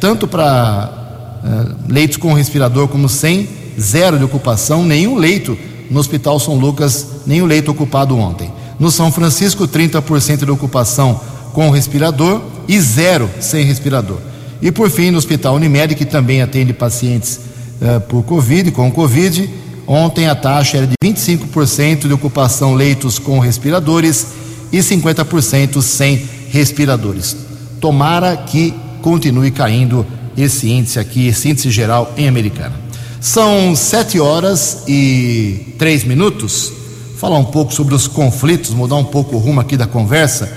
[0.00, 3.48] Tanto para uh, leitos com respirador como sem,
[3.80, 5.56] zero de ocupação, nenhum leito
[5.88, 8.50] no Hospital São Lucas, nenhum leito ocupado ontem.
[8.78, 11.20] No São Francisco, 30% de ocupação
[11.52, 14.18] com respirador e zero sem respirador.
[14.60, 17.38] E por fim, no Hospital Unimed, que também atende pacientes
[17.80, 19.48] uh, por Covid, com Covid,
[19.86, 24.26] ontem a taxa era de 25% de ocupação leitos com respiradores
[24.72, 27.36] e 50% sem respiradores.
[27.80, 30.06] Tomara que continue caindo
[30.36, 32.72] esse índice aqui, esse índice geral em Americana.
[33.20, 36.72] São sete horas e três minutos.
[37.16, 40.52] Falar um pouco sobre os conflitos, mudar um pouco o rumo aqui da conversa.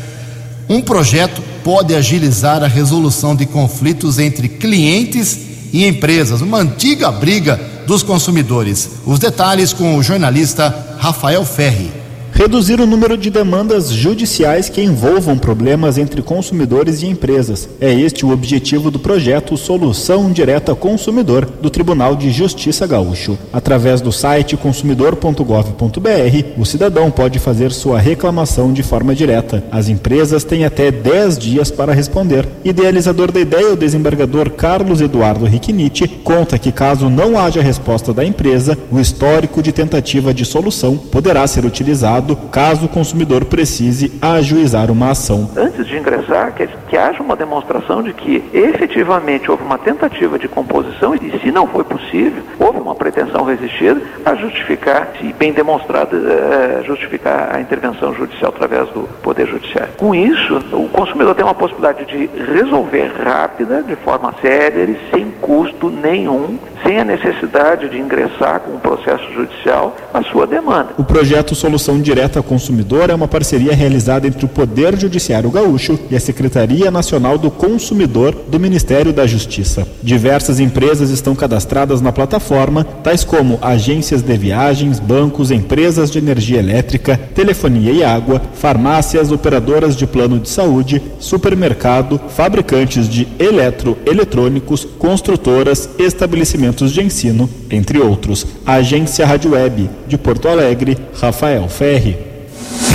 [0.70, 5.40] Um projeto pode agilizar a resolução de conflitos entre clientes
[5.72, 8.90] e empresas, uma antiga briga dos consumidores.
[9.06, 11.97] Os detalhes com o jornalista Rafael Ferri.
[12.38, 17.68] Reduzir o número de demandas judiciais que envolvam problemas entre consumidores e empresas.
[17.82, 23.40] É este o objetivo do projeto Solução Direta Consumidor do Tribunal de Justiça Gaúcho.
[23.52, 29.64] Através do site consumidor.gov.br, o cidadão pode fazer sua reclamação de forma direta.
[29.72, 32.48] As empresas têm até 10 dias para responder.
[32.64, 38.24] Idealizador da ideia, o desembargador Carlos Eduardo Riquiniti, conta que caso não haja resposta da
[38.24, 44.92] empresa, o histórico de tentativa de solução poderá ser utilizado caso o consumidor precise ajuizar
[44.92, 45.50] uma ação.
[45.56, 50.48] Antes de ingressar, que, que haja uma demonstração de que efetivamente houve uma tentativa de
[50.48, 56.18] composição e, se não foi possível, houve uma pretensão resistida, a justificar, se bem demonstrada,
[56.18, 59.94] é, justificar a intervenção judicial através do Poder Judiciário.
[59.98, 65.32] Com isso, o consumidor tem uma possibilidade de resolver rápida, de forma séria e sem
[65.42, 70.90] custo nenhum, sem a necessidade de ingressar com um processo judicial a sua demanda.
[70.98, 76.00] O projeto Solução Direta ao Consumidor é uma parceria realizada entre o Poder Judiciário Gaúcho
[76.10, 79.88] e a Secretaria Nacional do Consumidor do Ministério da Justiça.
[80.02, 86.58] Diversas empresas estão cadastradas na plataforma, tais como agências de viagens, bancos, empresas de energia
[86.58, 95.88] elétrica, telefonia e água, farmácias, operadoras de plano de saúde, supermercado, fabricantes de eletroeletrônicos, construtoras,
[96.00, 98.46] estabelecimentos de ensino, entre outros.
[98.66, 102.07] A agência Rádio Web de Porto Alegre, Rafael Ferri.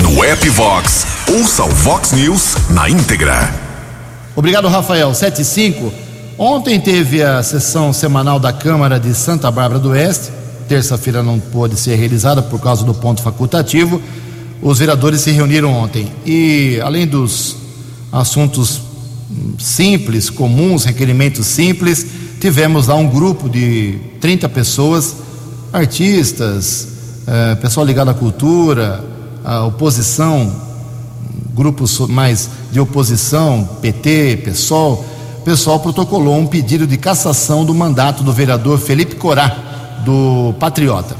[0.01, 3.53] No app Vox, ouça o Vox News na íntegra.
[4.35, 5.13] Obrigado, Rafael.
[5.13, 5.91] 75.
[6.37, 10.31] Ontem teve a sessão semanal da Câmara de Santa Bárbara do Oeste.
[10.69, 14.01] Terça-feira não pôde ser realizada por causa do ponto facultativo.
[14.61, 17.57] Os vereadores se reuniram ontem e, além dos
[18.11, 18.81] assuntos
[19.59, 22.05] simples, comuns, requerimentos simples,
[22.39, 25.17] tivemos lá um grupo de 30 pessoas,
[25.73, 26.87] artistas,
[27.27, 29.12] eh, pessoal ligado à cultura,
[29.43, 30.51] a oposição,
[31.53, 35.05] grupos mais de oposição, PT, PSOL,
[35.39, 41.15] o pessoal protocolou um pedido de cassação do mandato do vereador Felipe Corá, do Patriota.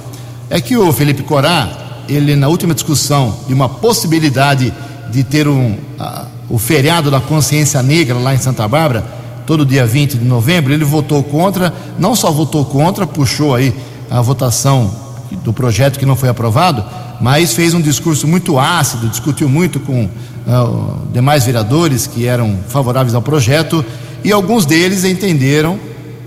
[0.50, 1.70] É que o Felipe Corá,
[2.08, 4.74] ele na última discussão de uma possibilidade
[5.12, 9.06] de ter um, a, o feriado da consciência negra lá em Santa Bárbara,
[9.46, 13.74] todo dia 20 de novembro, ele votou contra, não só votou contra, puxou aí
[14.10, 15.03] a votação
[15.44, 16.84] do projeto que não foi aprovado,
[17.22, 23.16] mas fez um discurso muito ácido, discutiu muito com uh, demais vereadores que eram favoráveis
[23.16, 23.84] ao projeto
[24.24, 25.80] e alguns deles entenderam,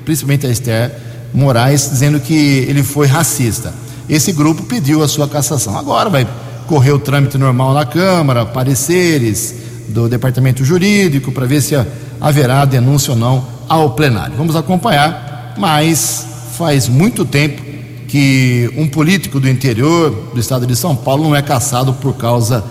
[0.04, 0.92] principalmente a Esther
[1.32, 2.34] Moraes, dizendo que
[2.68, 3.72] ele foi racista.
[4.08, 5.76] Esse grupo pediu a sua cassação.
[5.76, 6.26] Agora vai
[6.66, 9.54] correr o trâmite normal na Câmara, pareceres
[9.88, 11.74] do Departamento Jurídico, para ver se
[12.20, 14.34] haverá denúncia ou não ao plenário.
[14.36, 16.26] Vamos acompanhar, mas
[16.56, 17.65] faz muito tempo
[18.08, 22.64] que um político do interior do estado de São Paulo não é caçado por causa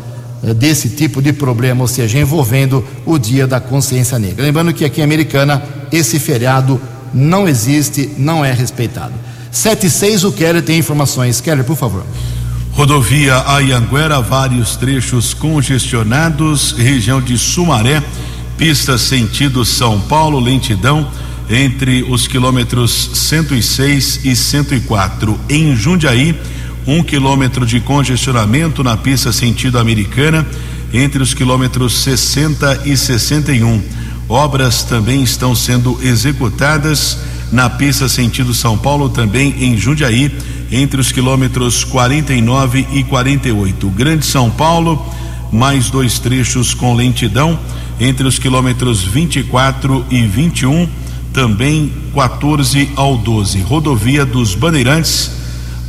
[0.43, 4.43] eh, desse tipo de problema, ou seja, envolvendo o Dia da Consciência Negra.
[4.43, 6.79] Lembrando que aqui em Americana esse feriado
[7.13, 9.13] não existe, não é respeitado.
[9.51, 11.39] 7 e 6, o Keller tem informações.
[11.39, 12.03] Keller, por favor.
[12.73, 18.03] Rodovia Ayanguera, vários trechos congestionados, região de Sumaré,
[18.57, 21.07] pista sentido São Paulo, lentidão
[21.49, 25.39] entre os quilômetros 106 e 104.
[25.49, 26.35] Em Jundiaí,
[26.87, 30.45] um quilômetro de congestionamento na pista sentido americana
[30.93, 33.81] entre os quilômetros 60 e 61.
[34.27, 37.17] Obras também estão sendo executadas
[37.51, 40.31] na pista sentido São Paulo, também em Jundiaí,
[40.71, 43.89] entre os quilômetros 49 e 48.
[43.89, 45.05] Grande São Paulo,
[45.51, 47.59] mais dois trechos com lentidão
[47.99, 50.89] entre os quilômetros 24 e 21
[51.35, 53.59] também 14 ao 12.
[53.59, 55.29] Rodovia dos Bandeirantes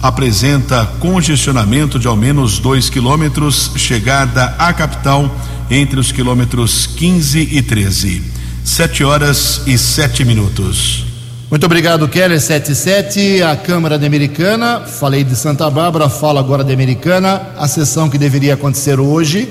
[0.03, 5.33] apresenta congestionamento de ao menos 2 quilômetros, chegada à capital
[5.71, 8.23] entre os quilômetros 15 e 13.
[8.65, 11.07] 7 horas e 7 minutos.
[11.49, 13.41] Muito obrigado, Keller 77.
[13.45, 17.41] A Câmara de Americana, falei de Santa Bárbara, falo agora de Americana.
[17.57, 19.49] A sessão que deveria acontecer hoje,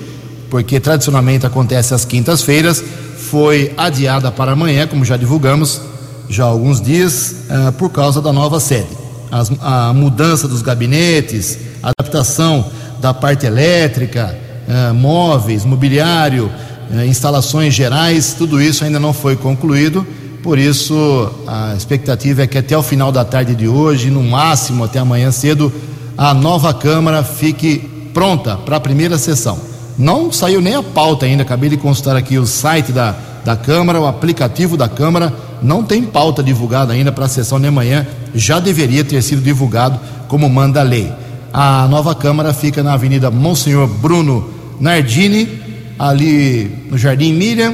[0.50, 2.84] porque tradicionalmente acontece às quintas-feiras,
[3.18, 5.82] foi adiada para amanhã, como já divulgamos
[6.30, 8.88] já há alguns dias, uh, por causa da nova sede.
[9.32, 12.66] As, a mudança dos gabinetes, a adaptação
[13.00, 14.38] da parte elétrica,
[14.68, 16.52] uh, móveis, mobiliário,
[16.92, 20.06] uh, instalações gerais, tudo isso ainda não foi concluído.
[20.42, 24.84] Por isso, a expectativa é que até o final da tarde de hoje, no máximo
[24.84, 25.74] até amanhã cedo,
[26.18, 27.80] a nova Câmara fique
[28.14, 29.75] pronta para a primeira sessão.
[29.98, 33.16] Não saiu nem a pauta ainda, acabei de consultar aqui o site da,
[33.46, 37.68] da Câmara, o aplicativo da Câmara, não tem pauta divulgada ainda para a sessão de
[37.68, 41.12] amanhã, já deveria ter sido divulgado como manda a lei.
[41.54, 45.62] A nova Câmara fica na Avenida Monsenhor Bruno Nardini,
[45.98, 47.74] ali no Jardim Miriam.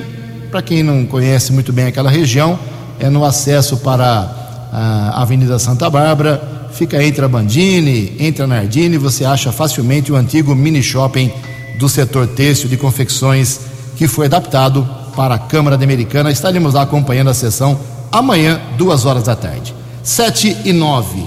[0.52, 2.60] Para quem não conhece muito bem aquela região,
[3.00, 4.30] é no acesso para
[4.72, 10.16] a Avenida Santa Bárbara, fica entre a Bandini, entre a Nardini, você acha facilmente o
[10.16, 11.32] antigo mini shopping
[11.78, 13.60] do setor têxtil de confecções
[13.96, 16.32] que foi adaptado para a Câmara de Americana.
[16.32, 17.80] Estaremos lá acompanhando a sessão
[18.12, 19.74] amanhã, duas horas da tarde.
[20.04, 21.24] Sete e nove.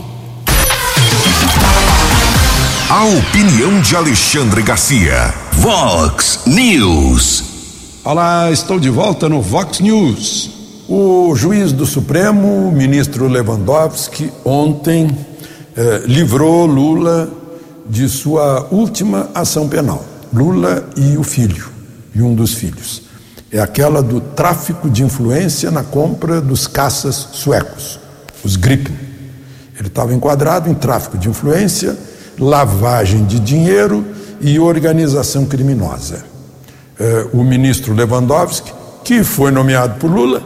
[2.91, 5.33] A opinião de Alexandre Garcia.
[5.53, 7.45] Vox News.
[8.05, 10.51] Olá, estou de volta no Vox News.
[10.89, 15.11] O juiz do Supremo, ministro Lewandowski, ontem
[15.77, 17.31] eh, livrou Lula
[17.89, 20.05] de sua última ação penal.
[20.35, 21.69] Lula e o filho,
[22.13, 23.03] e um dos filhos.
[23.53, 28.01] É aquela do tráfico de influência na compra dos caças suecos,
[28.43, 28.99] os Gripen.
[29.79, 31.97] Ele estava enquadrado em tráfico de influência,
[32.37, 34.05] lavagem de dinheiro
[34.41, 36.25] e organização criminosa.
[36.99, 38.73] É, o ministro Lewandowski,
[39.05, 40.43] que foi nomeado por Lula,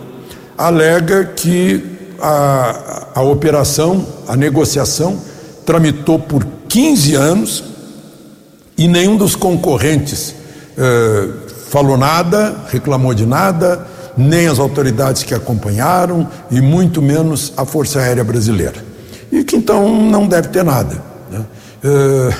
[0.56, 1.82] alega que
[2.20, 5.18] a, a operação, a negociação,
[5.64, 7.64] tramitou por 15 anos
[8.78, 10.36] e nenhum dos concorrentes
[10.78, 11.28] eh,
[11.68, 13.84] falou nada, reclamou de nada,
[14.16, 18.76] nem as autoridades que acompanharam e muito menos a Força Aérea Brasileira.
[19.32, 20.96] E que então não deve ter nada.
[21.28, 21.44] Né?
[21.82, 22.34] Eh,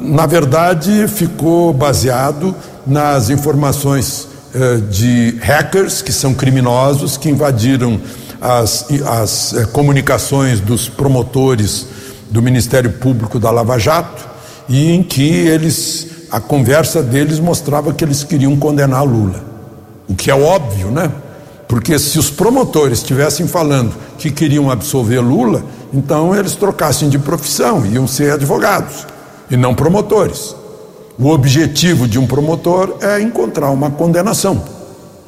[0.00, 8.00] na verdade, ficou baseado nas informações eh, de hackers, que são criminosos, que invadiram
[8.40, 11.88] as, as comunicações dos promotores
[12.30, 14.33] do Ministério Público da Lava Jato
[14.68, 19.44] e em que eles, a conversa deles mostrava que eles queriam condenar Lula.
[20.08, 21.10] O que é óbvio, né?
[21.68, 27.84] Porque se os promotores estivessem falando que queriam absolver Lula, então eles trocassem de profissão,
[27.86, 29.06] iam ser advogados
[29.50, 30.54] e não promotores.
[31.18, 34.62] O objetivo de um promotor é encontrar uma condenação,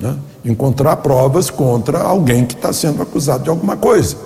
[0.01, 0.16] né?
[0.45, 4.16] encontrar provas contra alguém que está sendo acusado de alguma coisa.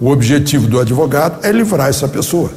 [0.00, 2.50] O objetivo do advogado é livrar essa pessoa.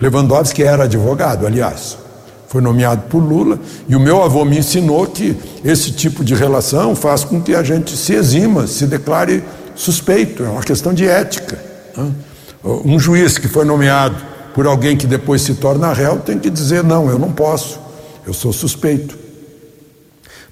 [0.00, 1.98] Lewandowski era advogado, aliás,
[2.46, 6.94] foi nomeado por Lula, e o meu avô me ensinou que esse tipo de relação
[6.94, 9.44] faz com que a gente se exima, se declare
[9.74, 11.58] suspeito, é uma questão de ética.
[11.96, 12.10] Né?
[12.64, 14.16] Um juiz que foi nomeado
[14.54, 17.78] por alguém que depois se torna réu tem que dizer: não, eu não posso,
[18.26, 19.16] eu sou suspeito.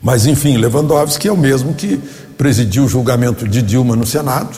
[0.01, 2.01] Mas, enfim, Lewandowski é o mesmo que
[2.38, 4.57] presidiu o julgamento de Dilma no Senado,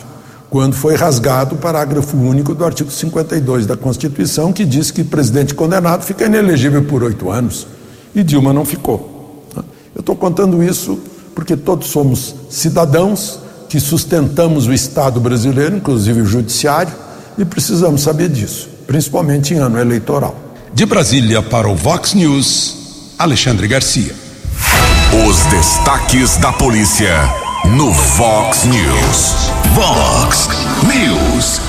[0.49, 5.53] quando foi rasgado o parágrafo único do artigo 52 da Constituição, que diz que presidente
[5.53, 7.67] condenado fica inelegível por oito anos.
[8.15, 9.45] E Dilma não ficou.
[9.93, 10.99] Eu estou contando isso
[11.35, 13.39] porque todos somos cidadãos
[13.69, 16.91] que sustentamos o Estado brasileiro, inclusive o Judiciário,
[17.37, 20.35] e precisamos saber disso, principalmente em ano eleitoral.
[20.73, 24.15] De Brasília para o Vox News, Alexandre Garcia.
[25.27, 29.51] Os destaques da polícia no Vox News.
[29.73, 30.49] Vox
[30.83, 31.61] News.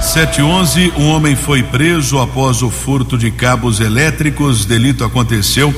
[0.00, 4.64] 711, um homem foi preso após o furto de cabos elétricos.
[4.64, 5.74] Delito aconteceu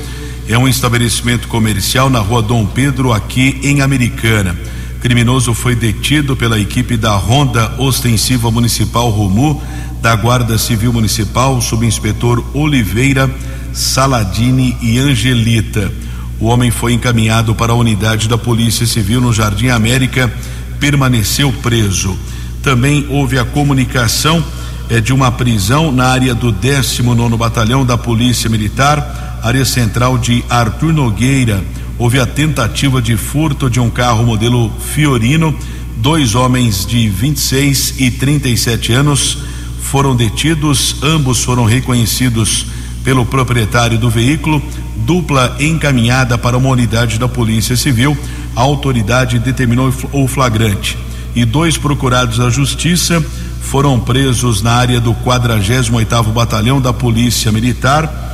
[0.47, 4.55] em um estabelecimento comercial na rua Dom Pedro, aqui em Americana.
[5.01, 9.61] Criminoso foi detido pela equipe da Ronda Ostensiva Municipal Romu,
[10.01, 13.29] da Guarda Civil Municipal, subinspetor Oliveira,
[13.73, 15.91] Saladini e Angelita.
[16.39, 20.31] O homem foi encaminhado para a unidade da Polícia Civil no Jardim América,
[20.79, 22.17] permaneceu preso.
[22.63, 24.43] Também houve a comunicação
[24.89, 30.43] eh, de uma prisão na área do 19 Batalhão da Polícia Militar, área central de
[30.49, 31.63] Arthur Nogueira
[31.99, 35.53] houve a tentativa de furto de um carro modelo Fiorino.
[35.97, 39.37] Dois homens de 26 e 37 anos
[39.81, 42.67] foram detidos, ambos foram reconhecidos
[43.03, 44.63] pelo proprietário do veículo,
[45.05, 48.17] dupla encaminhada para uma unidade da Polícia Civil.
[48.55, 50.97] A autoridade determinou o flagrante.
[51.35, 53.23] E dois procurados da Justiça
[53.61, 58.29] foram presos na área do 48º Batalhão da Polícia Militar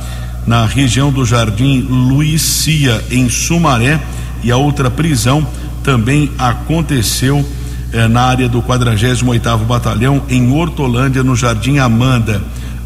[0.46, 4.00] na região do Jardim Luícia, em Sumaré,
[4.44, 5.46] e a outra prisão
[5.82, 7.44] também aconteceu
[7.92, 12.40] eh, na área do 48º Batalhão, em Hortolândia, no Jardim Amanda.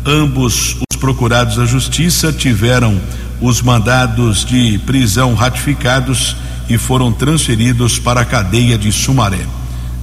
[0.06, 2.98] Ambos os procurados da Justiça tiveram
[3.40, 6.36] os mandados de prisão ratificados
[6.68, 9.44] e foram transferidos para a cadeia de Sumaré.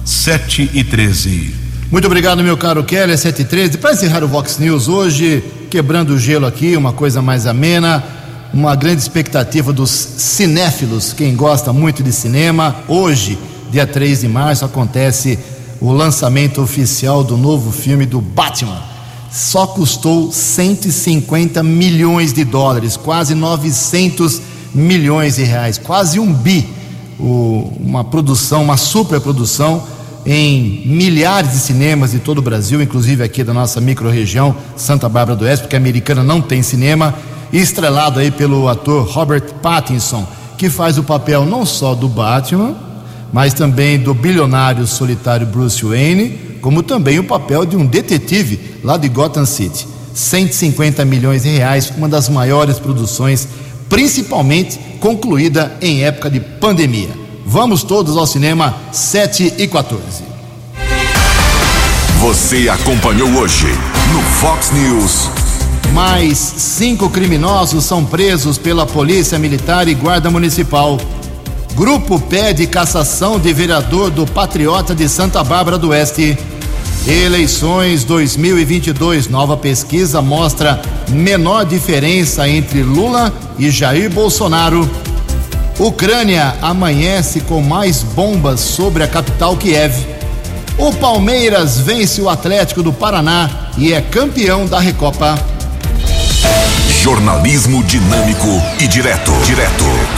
[0.04, 1.54] 7 e 13.
[1.90, 3.78] Muito obrigado, meu caro Kelly, 7 e 13.
[3.78, 8.04] Para encerrar o Vox News hoje, quebrando o gelo aqui, uma coisa mais amena,
[8.52, 12.76] uma grande expectativa dos cinéfilos, quem gosta muito de cinema.
[12.86, 13.38] Hoje,
[13.70, 15.38] dia 3 de março, acontece
[15.80, 18.82] o lançamento oficial do novo filme do Batman.
[19.30, 24.40] Só custou 150 milhões de dólares, quase 900
[24.74, 26.68] milhões de reais, quase um bi.
[27.18, 29.82] O, uma produção, uma superprodução
[30.24, 35.36] em milhares de cinemas de todo o Brasil, inclusive aqui da nossa microrregião, Santa Bárbara
[35.36, 37.14] do Oeste, porque a americana não tem cinema,
[37.52, 40.26] estrelado aí pelo ator Robert Pattinson,
[40.56, 42.76] que faz o papel não só do Batman,
[43.32, 48.96] mas também do bilionário solitário Bruce Wayne, como também o papel de um detetive lá
[48.96, 49.86] de Gotham City.
[50.14, 53.46] 150 milhões de reais, uma das maiores produções,
[53.88, 57.10] principalmente concluída em época de pandemia.
[57.46, 60.02] Vamos todos ao cinema, 7 e 14.
[62.20, 63.68] Você acompanhou hoje
[64.12, 65.30] no Fox News.
[65.94, 70.98] Mais cinco criminosos são presos pela Polícia Militar e Guarda Municipal.
[71.78, 76.36] Grupo pede cassação de vereador do Patriota de Santa Bárbara do Oeste.
[77.06, 79.28] Eleições 2022.
[79.28, 84.90] Nova pesquisa mostra menor diferença entre Lula e Jair Bolsonaro.
[85.78, 90.04] Ucrânia amanhece com mais bombas sobre a capital Kiev.
[90.76, 95.38] O Palmeiras vence o Atlético do Paraná e é campeão da Recopa.
[97.00, 99.30] Jornalismo dinâmico e direto.
[99.46, 100.17] Direto.